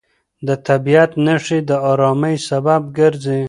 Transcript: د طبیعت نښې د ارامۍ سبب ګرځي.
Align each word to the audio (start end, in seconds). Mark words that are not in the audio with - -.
د 0.47 0.49
طبیعت 0.67 1.11
نښې 1.25 1.59
د 1.69 1.71
ارامۍ 1.91 2.35
سبب 2.49 2.81
ګرځي. 2.97 3.39